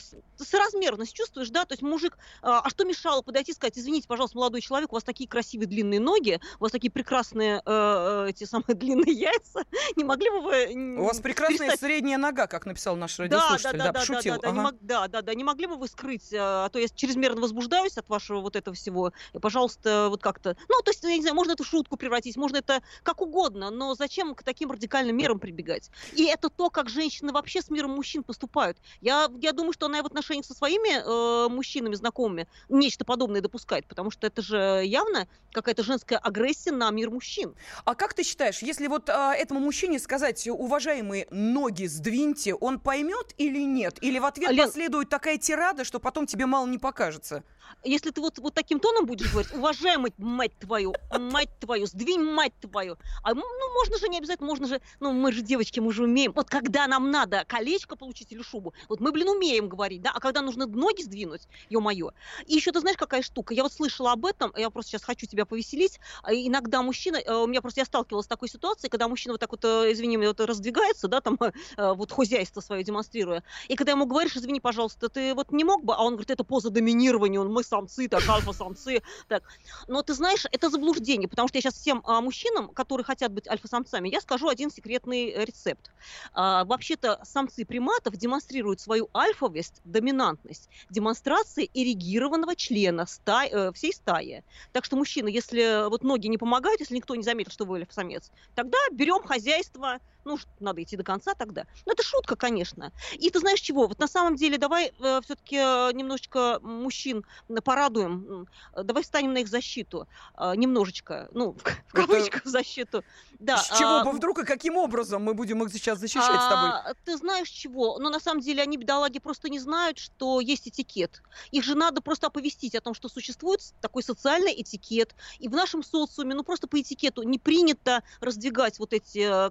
[0.88, 4.36] соразмерность чувствуешь, да, то есть мужик, а, а что мешало подойти и сказать, извините, пожалуйста,
[4.36, 8.66] молодой человек, у вас такие красивые длинные ноги, у вас такие прекрасные э, эти самые
[8.74, 9.64] длинные яйца,
[9.96, 10.98] не могли бы вы...
[10.98, 11.80] У вас прекрасная перестать...
[11.80, 14.34] средняя нога, как написал наш радиослушатель, да, да, да, да, пошутил.
[14.34, 14.70] да, да, не Ага.
[14.70, 17.96] мог- да, да, да, не могли бы вы скрыть, э, а то я чрезмерно возбуждаюсь
[17.98, 21.34] от вашего вот этого всего, и, пожалуйста, вот как-то, ну, то есть, я не знаю,
[21.34, 25.38] можно это в шутку превратить, можно это как угодно, но зачем к таким радикальным мерам
[25.38, 25.90] прибегать?
[26.14, 28.78] И это то, как женщины вообще с миром мужчин поступают.
[29.00, 33.40] Я, я думаю, что она и в отношениях со своими э, мужчинами, знакомыми, нечто подобное
[33.40, 37.54] допускает, потому что это же явно какая-то женская агрессия на мир мужчин.
[37.84, 43.34] А как ты считаешь, если вот а, этому мужчине сказать, уважаемые ноги сдвиньте, он поймет
[43.38, 43.98] или нет?
[44.02, 47.44] Или в ответ Лен- последует такая тирада, что потом тебе мало не покажется?
[47.84, 52.52] Если ты вот, вот таким тоном будешь говорить, уважаемый, мать твою, мать твою, сдвинь мать
[52.60, 52.96] твою.
[53.22, 56.04] А, м, ну, можно же не обязательно, можно же, ну, мы же девочки, мы же
[56.04, 56.32] умеем.
[56.32, 60.20] Вот когда нам надо колечко получить или шубу, вот мы, блин, умеем говорить, да, а
[60.20, 62.10] когда нужно ноги сдвинуть, ё-моё.
[62.46, 63.54] И еще ты знаешь, какая штука?
[63.54, 65.98] Я вот слышала об этом, я просто сейчас хочу тебя повеселить.
[66.22, 69.40] А Иногда мужчина, э, у меня просто я сталкивалась с такой ситуацией, когда мужчина вот
[69.40, 71.38] так вот, э, извини меня, вот раздвигается, да, там,
[71.76, 73.42] э, вот хозяйство свое демонстрируя.
[73.68, 76.44] И когда ему говоришь, извини, пожалуйста, ты вот не мог бы, а он говорит, это
[76.44, 79.42] поза доминирования, он, мы самцы, так, альфа-самцы, так.
[79.86, 83.48] Но ты знаешь, это заблуждение, потому что я сейчас всем а, мужчинам, которые хотят быть
[83.48, 85.90] альфа-самцами, я скажу один секретный рецепт.
[86.32, 90.47] А, вообще-то самцы приматов демонстрируют свою альфовость, доминантность,
[90.88, 94.42] демонстрацией эрегированного члена ста- э, всей стаи.
[94.72, 98.30] Так что, мужчины, если вот ноги не помогают, если никто не заметил, что вы альфа-самец,
[98.54, 101.64] тогда берем хозяйство, ну, надо идти до конца тогда.
[101.86, 102.92] Ну, это шутка, конечно.
[103.14, 103.86] И ты знаешь чего?
[103.86, 105.56] Вот на самом деле давай э, все-таки
[105.94, 107.24] немножечко мужчин
[107.64, 113.02] порадуем, э, давай встанем на их защиту э, немножечко, ну, в, в кавычках защиту.
[113.38, 116.48] Да, С чего а, бы вдруг и каким образом мы будем их сейчас защищать с
[116.48, 116.70] тобой?
[116.70, 117.98] а, Ты знаешь чего?
[117.98, 121.22] Но на самом деле они, бедолаги, просто не знают, что есть этикет.
[121.52, 125.14] Их же надо просто оповестить о том, что существует такой социальный этикет.
[125.38, 129.50] И в нашем социуме, ну просто по этикету не принято раздвигать вот эти э,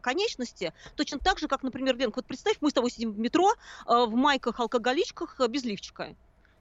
[0.67, 0.95] конечности.
[0.95, 4.05] Точно так же, как, например, Ленка, вот представь, мы с тобой сидим в метро э,
[4.05, 6.15] в майках-алкоголичках э, без лифчика.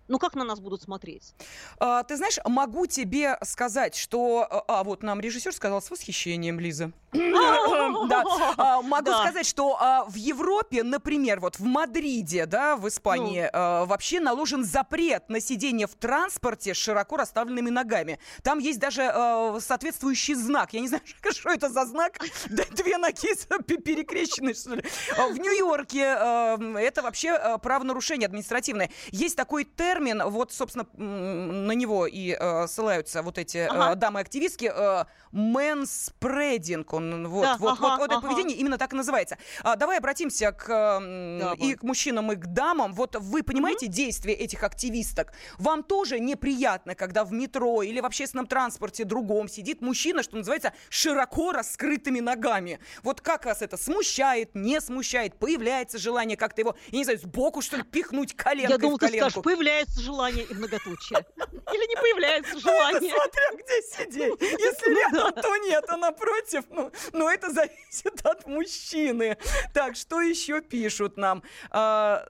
[0.09, 1.35] Ну как на нас будут смотреть?
[1.79, 4.47] А, ты знаешь, могу тебе сказать, что...
[4.51, 6.93] А, а, вот нам режиссер сказал с восхищением, Лиза.
[8.09, 8.23] Да.
[8.57, 12.89] А, Могу сказать, что а, в Европе, например, вот в Мадриде, да, в Ну.
[12.89, 18.19] Испании, а, вообще наложен запрет на сидение в транспорте с широко расставленными ногами.
[18.43, 19.03] Там есть даже
[19.61, 20.73] соответствующий знак.
[20.73, 22.19] Я не знаю, что это за знак.
[22.47, 23.29] Две ноги
[23.67, 24.83] пе- перекрещены, что ли.
[25.17, 28.91] В Нью-Йорке а, это вообще правонарушение административное.
[29.11, 29.96] Есть такой термин,
[30.31, 33.95] вот, собственно, на него и а, ссылаются вот эти а, Ага.
[33.97, 34.71] дамы-активистки.
[34.75, 38.27] а, Мэнспрединг, он вот, Да, вот, ага, вот, вот это ага.
[38.29, 39.37] поведение именно так и называется.
[39.63, 41.57] А, давай обратимся к м, Давай.
[41.59, 42.93] и к мужчинам, и к дамам.
[42.95, 45.33] Вот вы понимаете действия этих активисток?
[45.59, 50.73] Вам тоже неприятно, когда в метро или в общественном транспорте другом сидит мужчина, что называется,
[50.89, 52.79] широко раскрытыми ногами.
[53.03, 57.61] Вот как вас это смущает, не смущает, появляется желание как-то его, я не знаю, сбоку
[57.61, 59.31] что ли пихнуть коленкой Я думал, в ты коленку?
[59.31, 61.25] скажешь, появляется желание и многоточие.
[61.73, 63.11] Или не появляется желание.
[63.11, 64.41] Смотря где сидеть.
[64.41, 69.37] Если рядом, то нет, а напротив, ну, ну это зависит от мужчины.
[69.73, 71.43] Так, что еще пишут нам?
[71.71, 72.27] А,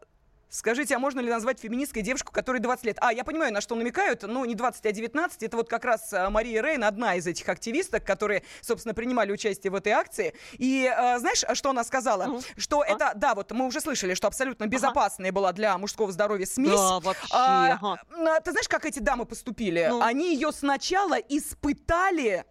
[0.48, 2.98] Скажите, а можно ли назвать феминисткой девушку, которой 20 лет?
[3.00, 5.42] А, я понимаю, на что намекают, ну, не 20, а 19.
[5.42, 9.70] Это вот как раз а, Мария Рейн, одна из этих активисток, которые, собственно, принимали участие
[9.70, 10.35] в этой акции.
[10.52, 12.40] И а, знаешь, а что она сказала?
[12.56, 16.70] Что это, да, вот мы уже слышали, что абсолютно безопасная была для мужского здоровья смесь.
[16.70, 18.00] Да, вообще, А, ага.
[18.11, 19.87] а, ты знаешь, как эти дамы поступили?
[19.90, 20.00] Ну.
[20.00, 22.44] Они ее сначала испытали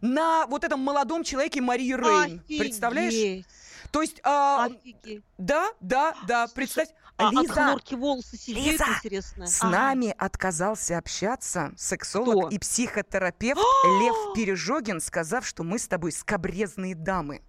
[0.00, 2.40] на вот этом молодом человеке Марии Рейн.
[2.40, 2.58] Офигеть.
[2.60, 3.44] Представляешь?
[3.90, 4.20] То есть...
[4.22, 5.22] а, Офигеть.
[5.38, 6.88] да, да, да, представь.
[7.18, 9.46] А от Лиза, хлорки волосы сидеют, Лиза, интересно.
[9.48, 9.70] С Ага.
[9.72, 12.48] нами отказался общаться сексолог Кто?
[12.48, 17.42] и психотерапевт Лев Пережогин, сказав, что мы с тобой скобрезные дамы.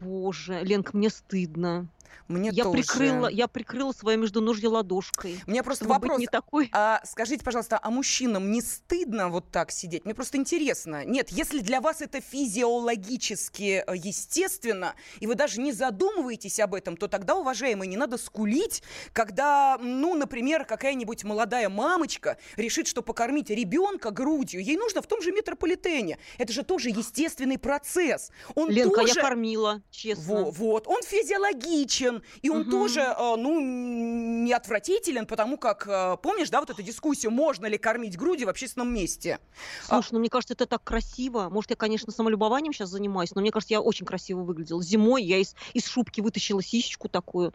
[0.00, 1.88] Боже, Ленка, мне стыдно.
[2.28, 2.78] Мне я тоже.
[2.78, 5.40] прикрыла, я прикрыла свое междуножье ладошкой.
[5.46, 6.18] У меня просто вопрос.
[6.18, 6.68] не такой.
[6.72, 10.04] А, скажите, пожалуйста, а мужчинам не стыдно вот так сидеть?
[10.04, 11.04] Мне просто интересно.
[11.04, 16.96] Нет, если для вас это физиологически э, естественно, и вы даже не задумываетесь об этом,
[16.96, 23.50] то тогда, уважаемые, не надо скулить, когда, ну, например, какая-нибудь молодая мамочка решит, что покормить
[23.50, 26.18] ребенка грудью, ей нужно в том же метрополитене.
[26.38, 28.30] Это же тоже естественный процесс.
[28.54, 29.14] Он Ленка, тоже...
[29.16, 30.44] я кормила, честно.
[30.44, 31.02] Во- вот, он
[32.02, 32.70] физиологичен, и он Мгм.
[32.70, 37.78] тоже, э, ну, не отвратителен, потому как, э, помнишь, да, вот эту дискуссию, можно ли
[37.78, 39.38] кормить грудью в общественном месте?
[39.84, 41.48] Слушай, ну мне кажется, это так красиво.
[41.50, 44.82] Может, я, конечно, самолюбованием сейчас занимаюсь, но мне кажется, я очень красиво выглядела.
[44.82, 47.52] Зимой я из, из шубки вытащила сисечку такую,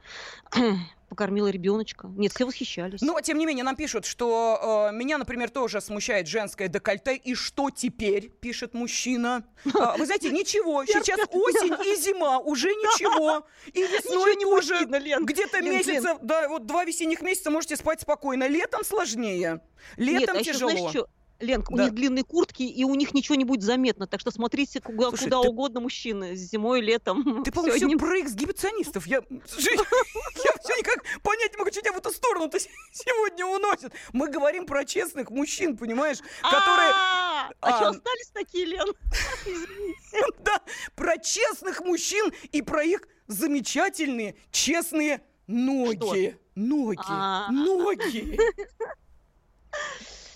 [1.08, 2.08] покормила ребеночка.
[2.08, 3.02] Нет, все восхищались.
[3.02, 7.15] Но, тем не менее, нам пишут, что э, меня, например, тоже смущает женское декольте.
[7.15, 9.46] И что теперь, пишет мужчина.
[9.74, 13.48] А, вы знаете, ничего, сейчас осень и зима, уже ничего.
[13.74, 15.26] И весной не Лен.
[15.26, 18.48] Где-то месяца, да, вот два весенних месяца можете спать спокойно.
[18.48, 19.62] Летом сложнее.
[19.98, 21.08] Летом а еще тяжело.
[21.39, 21.86] Ленка, у Да.
[21.86, 24.08] них длинные куртки, и у них ничего не будет заметно.
[24.08, 27.43] Так что смотрите куда, Слушай, куда ты- угодно мужчины, зимой, летом.
[27.43, 29.06] Ты, по-моему, все одним- про эксгибиционистов.
[29.08, 32.58] Я, я все никак понять не могу, что тебя в эту сторону-то
[32.91, 33.93] сегодня уносит.
[34.13, 36.89] Мы говорим про честных мужчин, понимаешь, которые...
[36.91, 38.88] А, а А, что остались такие, Лен?
[40.43, 40.62] Да,
[40.95, 46.38] про честных мужчин и про их замечательные, честные ноги.
[46.56, 47.52] Ноги, А.
[47.52, 48.39] ноги.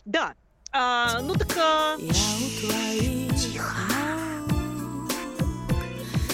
[0.05, 0.35] Да.
[0.73, 1.57] А, ну так...
[1.57, 1.97] а,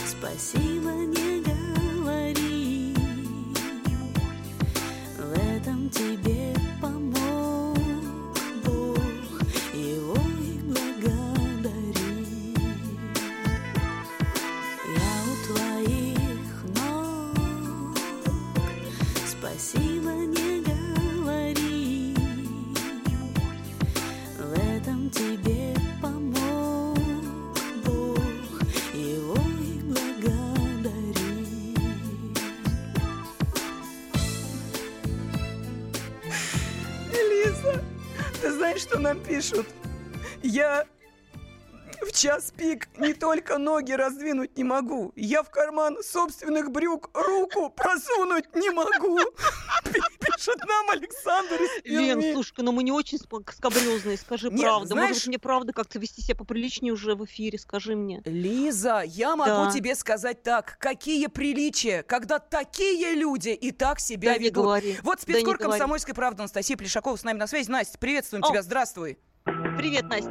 [0.05, 2.93] Спасибо, не говори.
[5.17, 6.56] В этом тебе
[38.97, 39.67] что нам пишут?
[40.41, 40.87] Я
[42.01, 47.69] в час пик не только ноги раздвинуть не могу, я в карман собственных брюк руку
[47.69, 49.19] просунуть не могу.
[50.37, 54.87] Пишет нам Александр из Лен, слушай, ну мы не очень скабрёзные, скажи Нет, правду.
[54.87, 58.21] знаешь- Может быть, мне правда как-то вести себя поприличнее уже в эфире, скажи мне.
[58.23, 59.71] Лиза, я могу Да.
[59.71, 60.77] тебе сказать так.
[60.79, 64.63] Какие приличия, когда такие люди и так себя Да не ведут.
[64.63, 65.79] говори, Вот да спецкор не говори.
[65.79, 67.71] «Комсомольской правды» Анастасия Плешакова с нами на связи.
[67.71, 68.49] Настя, приветствуем О.
[68.49, 69.17] тебя, здравствуй.
[69.43, 70.29] Привет, Настя.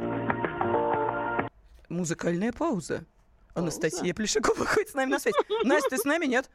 [1.89, 3.05] Музыкальная пауза.
[3.53, 5.35] Анастасия Плешакова выходит с нами на связь.
[5.63, 6.49] Настя, ты с нами, нет?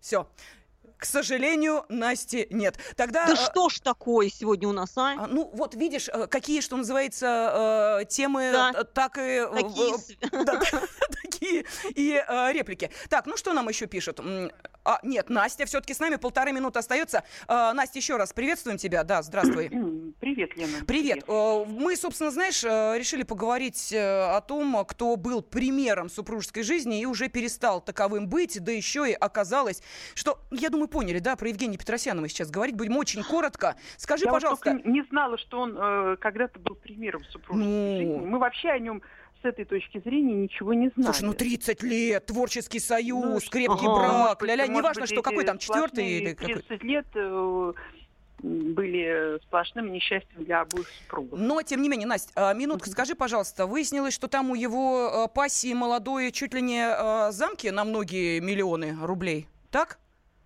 [0.00, 0.28] Все.
[1.00, 2.76] К сожалению, Насти нет.
[2.94, 3.26] Тогда...
[3.26, 5.14] Да э, что ж такое сегодня у нас, а?
[5.18, 8.84] а, Ну, вот видишь, э, какие, что называется, э, темы, Да.
[8.84, 9.46] так и...
[9.50, 9.94] Такие
[10.44, 10.60] да,
[11.22, 12.90] такие и реплики.
[13.08, 14.20] Так, ну что нам еще пишут?
[14.84, 17.22] А, нет, Настя все-таки с нами, полторы минуты остается.
[17.48, 19.04] Э, Настя, еще раз приветствуем тебя.
[19.04, 19.68] Да, здравствуй.
[20.20, 20.84] Привет, Лена.
[20.86, 21.24] Привет.
[21.28, 27.00] Э, Мы, собственно, знаешь, э, решили поговорить э, о том, кто был примером супружеской жизни
[27.00, 29.82] и уже перестал таковым быть, да еще и оказалось,
[30.14, 33.76] что, я думаю, поняли, да, про Евгения Петросяна мы сейчас говорить будем очень коротко.
[33.98, 37.96] Скажи, Я вот пожалуйста, только не знала, что он э, когда-то был примером супружеской Ну.
[37.98, 38.26] жизни.
[38.26, 39.02] Мы вообще о нем
[39.42, 41.12] с этой точки зрения ничего не знали.
[41.12, 43.94] Слушай, ну 30 лет, творческий союз, Ну, крепкий ага.
[43.94, 46.54] брак, ля-ля, неважно, быть, что какой там, четвертый или какой.
[46.62, 47.72] 30 лет э,
[48.42, 51.38] были сплошным несчастьем для обоих супругов.
[51.38, 55.34] Но, тем не менее, Настя, а, минутку, скажи, пожалуйста, выяснилось, что там у его э,
[55.34, 59.98] пассии молодой чуть ли не э, замки на многие миллионы рублей, так?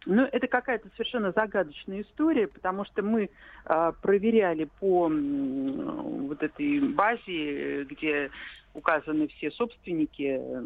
[0.07, 3.31] Ну, это какая-то совершенно загадочная история, потому что мы
[3.65, 8.31] а, проверяли по м, вот этой базе, где
[8.75, 10.65] указаны все собственники, э,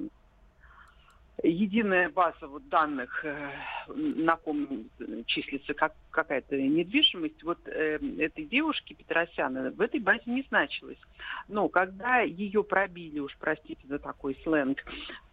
[1.42, 3.50] единая база вот данных, э,
[3.88, 4.86] на ком
[5.26, 10.98] числится как, какая-то недвижимость, вот э, этой девушки Петросяна в этой базе не значилась.
[11.48, 14.84] Но когда ее пробили, уж простите за такой сленг,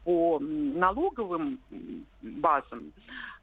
[0.03, 1.59] по налоговым
[2.21, 2.91] базам,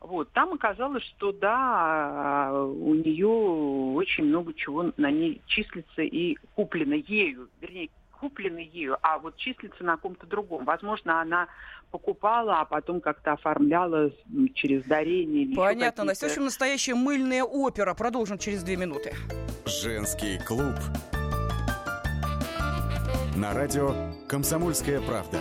[0.01, 6.95] вот, там оказалось, что да, у нее очень много чего на ней числится и куплено
[6.95, 7.91] ею, вернее,
[8.23, 10.64] купленный ею, а вот числится на ком-то другом.
[10.64, 11.49] Возможно, она
[11.91, 14.12] покупала, а потом как-то оформляла
[14.55, 15.43] через дарение.
[15.43, 16.27] или Понятно, Настя.
[16.27, 17.95] В общем, настоящая мыльная опера.
[17.95, 19.12] Продолжим через две минуты.
[19.66, 20.77] Женский клуб.
[23.35, 23.93] На радио
[24.29, 25.41] «Комсомольская правда».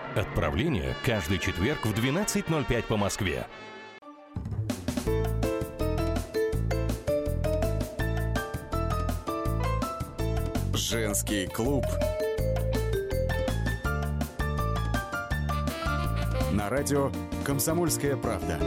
[0.15, 3.47] Отправление каждый четверг в 12.05 по Москве.
[10.73, 11.85] Женский клуб.
[16.51, 17.09] На радио
[17.45, 18.59] «Комсомольская правда».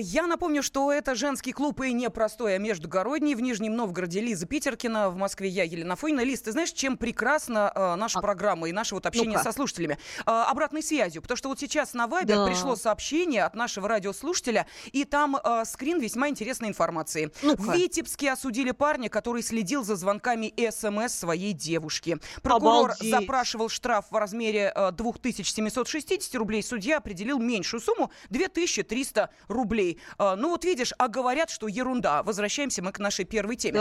[0.00, 3.34] Я напомню, что это женский клуб и непростой, а междугородний.
[3.34, 6.20] В Нижнем Новгороде Лиза Питеркина, в Москве я, Елена Фойна.
[6.20, 9.44] Лиз, ты знаешь, чем прекрасна а, наша программа и наше вот общение Ну-ка.
[9.44, 9.98] со слушателями?
[10.26, 11.22] А, обратной связью.
[11.22, 12.46] Потому что вот сейчас на Вайбер Да.
[12.46, 17.30] пришло сообщение от нашего радиослушателя, и там а, скрин весьма интересной информации.
[17.42, 22.18] В Витебске осудили парня, который следил за звонками СМС своей девушки.
[22.42, 23.10] Прокурор Обалдеть.
[23.10, 26.62] запрашивал штраф в размере э, 2760 рублей.
[26.62, 29.87] Судья определил меньшую сумму 2300 рублей.
[30.18, 32.22] Э, Ну вот видишь, а говорят, что ерунда.
[32.22, 33.78] Возвращаемся мы к нашей первой теме.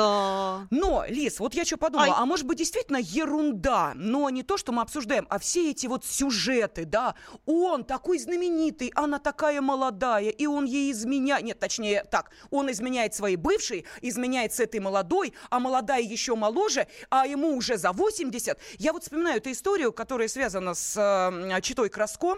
[0.69, 4.71] Но, Лиз, вот я что подумала, а может быть действительно ерунда, но не то, что
[4.71, 10.45] мы обсуждаем, а все эти вот сюжеты, да, он такой знаменитый, она такая молодая, и
[10.45, 15.59] он ей изменяет, нет, точнее так, он изменяет своей бывшей, изменяет с этой молодой, а
[15.59, 18.57] молодая еще моложе, а ему уже за 80.
[18.77, 22.37] Я вот вспоминаю эту историю, которая связана с э, Читой Краско.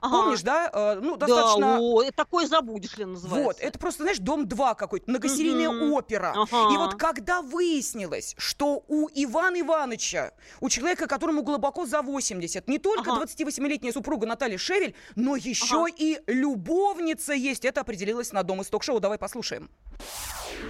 [0.00, 0.16] Ага.
[0.16, 0.70] Помнишь, да?
[0.72, 1.60] Э, ну, достаточно...
[1.60, 3.46] Да, о, это такое забудешь ли называется.
[3.46, 5.92] Вот, это просто, знаешь, дом 2 какой-то, многосерийная Мгм.
[5.92, 6.32] опера.
[6.36, 6.74] Ага.
[6.74, 12.78] И вот когда выяснилось, что у Ивана Ивановича, у человека, которому глубоко за 80, не
[12.78, 18.68] только 28-летняя супруга Наталья Шевель, но еще и любовница есть, это определилось на Дом из
[18.68, 19.00] ток-шоу.
[19.00, 19.70] Давай послушаем.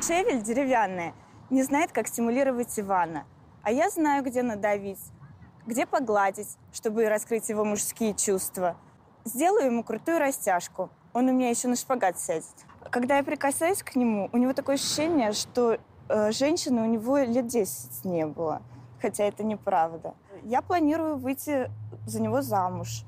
[0.07, 1.15] Шевель деревянная
[1.51, 3.27] не знает, как стимулировать Ивана.
[3.63, 5.01] А я знаю, где надавить,
[5.67, 8.77] где погладить, чтобы раскрыть его мужские чувства.
[9.25, 10.91] Сделаю ему крутую растяжку.
[11.13, 12.45] Он у меня еще на шпагат сядет.
[12.91, 17.47] Когда я прикасаюсь к нему, у него такое ощущение, что э, женщины у него лет
[17.47, 18.63] 10 не было.
[19.01, 20.15] Хотя это неправда.
[20.43, 21.71] Я планирую выйти
[22.07, 23.05] за него замуж.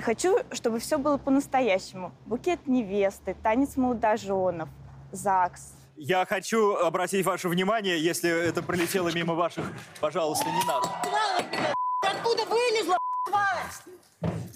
[0.00, 2.12] Хочу, чтобы все было по-настоящему.
[2.26, 4.68] Букет невесты, танец молодоженов,
[5.12, 5.74] ЗАГС.
[5.96, 9.64] Я хочу обратить ваше внимание, если это пролетело мимо ваших,
[10.00, 10.88] пожалуйста, не надо.
[12.02, 12.98] Откуда вылезла,
[13.28, 13.94] тварь?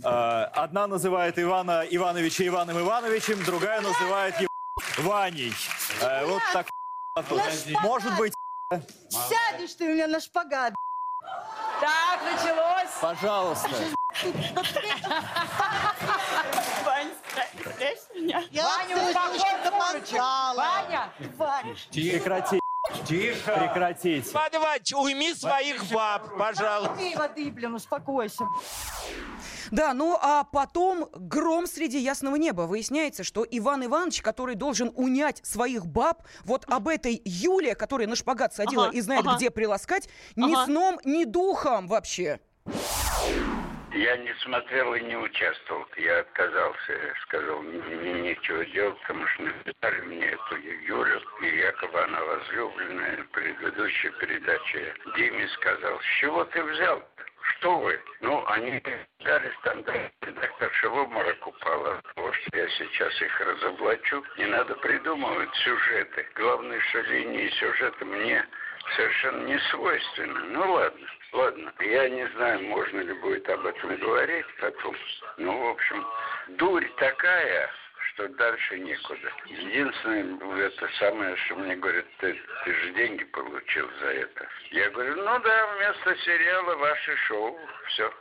[0.05, 4.49] Э, Одна называет Ивана Ивановича Иваном Ивановичем, другая называет его
[4.99, 5.53] Ваней.
[6.01, 6.67] Э, Вот так.
[7.83, 8.33] Может быть,
[9.11, 10.75] Сядешь ты у меня на шпагат.
[11.81, 12.91] Так, началось.
[13.01, 13.69] пожалуйста.
[16.85, 17.09] Вань,
[17.55, 18.43] спрячь меня.
[18.51, 20.11] Я Ваня, слышу, успокой что курочек.
[20.11, 20.65] помогала.
[21.39, 21.75] Ваня.
[21.93, 22.61] Прекратите.
[23.07, 23.53] Тихо.
[23.53, 24.31] Прекратите.
[24.31, 26.95] Иван Иванович, уйми своих баб, пожалуйста.
[26.97, 28.45] Пей воды, блин, успокойся.
[29.71, 32.63] Да, ну а потом гром среди ясного неба.
[32.63, 38.17] Выясняется, что Иван Иванович, который должен унять своих баб, вот об этой Юле, которая на
[38.17, 39.37] шпагат садила Ага, и знает, ага.
[39.37, 40.65] где приласкать, ни Ага.
[40.67, 42.41] сном, ни духом вообще.
[43.93, 45.85] Я не смотрел и не участвовал.
[45.97, 46.93] Я отказался.
[46.93, 50.57] Я сказал, нечего делать, потому что написали мне эту
[50.87, 53.23] Юлю, и якобы она возлюбленная.
[53.25, 57.03] В предыдущей передаче Диме сказал, с чего ты взял?
[57.59, 58.01] Что вы?
[58.21, 58.81] Ну, они
[59.25, 60.13] дали стандарт.
[60.23, 64.25] Редакторша в обморок упала от что я сейчас их разоблачу.
[64.37, 66.27] Не надо придумывать сюжеты.
[66.37, 68.47] Главное, что линии сюжета мне
[68.95, 70.41] совершенно не свойственны.
[70.51, 71.73] Ну ладно, ладно.
[71.81, 74.95] Я не знаю, можно ли будет об этом говорить потом.
[75.39, 76.07] Ну, в общем,
[76.59, 77.71] дурь такая,
[78.19, 79.31] что дальше некуда.
[79.47, 84.47] Единственное, это самое, что мне говорят, ты, ты же деньги получил за это.
[84.73, 87.57] Я говорю, ну да, вместо сериала ваше шоу.
[87.89, 88.13] Все.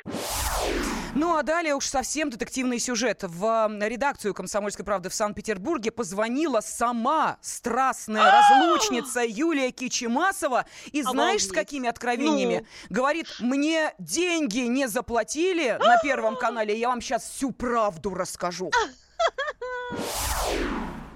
[1.16, 3.24] Ну а далее уж совсем детективный сюжет.
[3.24, 10.66] В редакцию «Комсомольской правды» в Санкт-Петербурге позвонила сама страстная разлучница Юлия Кичемасова.
[10.92, 12.68] И знаешь, с какими откровениями?
[12.90, 18.72] Говорит, мне деньги не заплатили на Первом канале, я вам сейчас всю правду расскажу.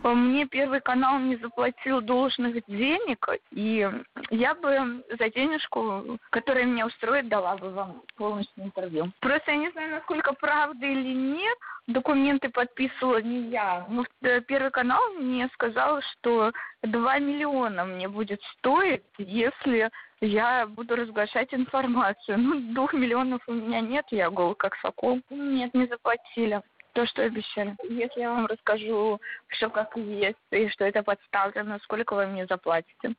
[0.03, 3.89] Мне Первый канал не заплатил должных денег, и
[4.29, 9.11] я бы за денежку, которая меня устроит, дала бы вам полностью интервью.
[9.19, 11.57] Просто я не знаю, насколько правда или нет,
[11.87, 13.85] документы подписывала не я.
[13.89, 16.51] Но э, Первый канал мне сказал, что
[16.83, 19.89] 2 миллиона мне будет стоить, если
[20.21, 22.37] я буду разглашать информацию.
[22.37, 25.19] Ну, двух миллионов у меня нет, я гол как сокол.
[25.29, 26.61] Нет, не заплатили
[26.93, 27.75] то, что обещали.
[27.89, 29.19] Если я вам расскажу
[29.49, 33.15] все как есть, и что это подставлено, сколько вы мне заплатите?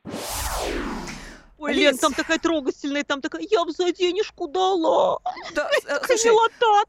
[1.57, 5.19] Ой, Лен, там такая трогательная, там такая, я бы за денежку дала.
[5.55, 6.31] Да, э, слушай,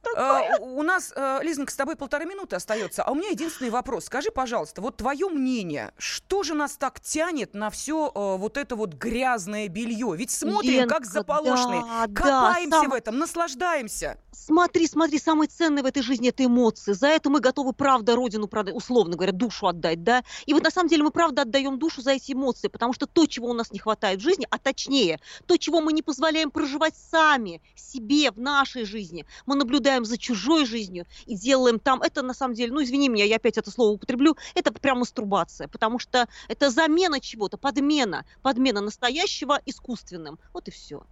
[0.02, 0.56] такая.
[0.56, 4.06] э, у нас, э, Лизонька, с тобой полторы минуты остается, а у меня единственный вопрос.
[4.06, 8.94] Скажи, пожалуйста, вот твое мнение, что же нас так тянет на все вот это вот
[8.94, 10.14] грязное белье?
[10.16, 14.18] Ведь смотрим, как Ленка, заполошные, да, да, копаемся сам- в этом, наслаждаемся.
[14.32, 16.92] Смотри, смотри, самое ценное в этой жизни это эмоции.
[16.92, 20.22] За это мы готовы, правда, родину продать, условно говоря, душу отдать, да.
[20.46, 23.26] И вот на самом деле мы правда отдаем душу за эти эмоции, потому что то,
[23.26, 26.94] чего у нас не хватает в жизни, а точнее, то, чего мы не позволяем проживать
[26.96, 32.34] сами, себе, в нашей жизни, мы наблюдаем за чужой жизнью и делаем там, это на
[32.34, 36.28] самом деле, ну извини меня, я опять это слово употреблю, это прям мастурбация, потому что
[36.46, 40.38] это замена чего-то, подмена, подмена настоящего искусственным.
[40.52, 41.02] Вот и все.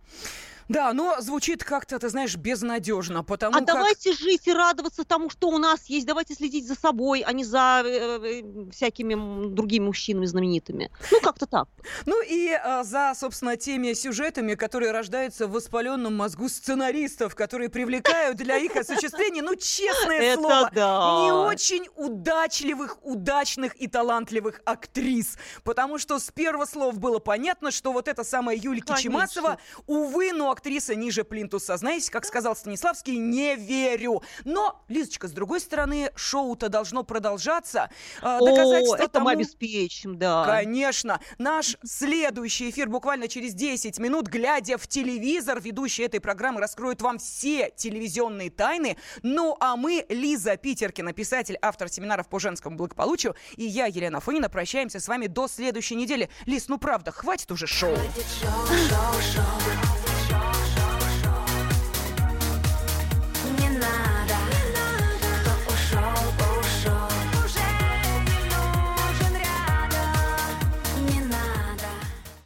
[0.69, 3.67] Да, но звучит как-то, ты знаешь, безнадежно, потому а как...
[3.67, 6.07] давайте жить и радоваться тому, что у нас есть.
[6.07, 10.91] Давайте следить за собой, а не за э, э, всякими м, другими мужчинами знаменитыми.
[11.11, 11.69] Ну, как-то так.
[12.07, 18.37] Ну и э, за, собственно, теми сюжетами, которые рождаются в воспаленном мозгу сценаристов, которые привлекают
[18.37, 25.37] для их осуществления, ну, честное слово, не очень удачливых, удачных и талантливых актрис.
[25.65, 29.03] Потому что с первого слова было понятно, что вот эта самая Юлька Конечно.
[29.03, 31.77] Чемасова, увы, но актриса ниже плинтуса.
[31.77, 34.23] Знаете, как сказал Станиславский, не верю.
[34.45, 37.91] Но, Лизочка, с другой стороны, шоу-то должно продолжаться.
[38.23, 40.45] Э, О, доказательство это мы тому- обеспечим, да.
[40.47, 41.21] Конечно.
[41.39, 47.19] Наш следующий эфир буквально через 10 минут, глядя в телевизор, ведущий этой программы раскроет вам
[47.19, 48.97] все телевизионные тайны.
[49.23, 54.49] Ну, а мы, Лиза Питеркина, писатель, автор семинаров по женскому благополучию, и я, Елена Фонина,
[54.49, 56.31] прощаемся с вами до следующей недели.
[56.47, 57.97] Лиз, ну правда, хватит уже шоу.
[57.97, 60.12] Не